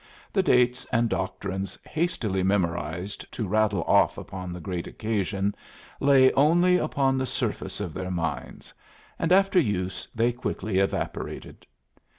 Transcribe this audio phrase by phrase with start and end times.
[0.33, 5.53] The dates and doctrines, hastily memorized to rattle off upon the great occasion,
[5.99, 8.73] lay only upon the surface of their minds,
[9.19, 11.67] and after use they quickly evaporated.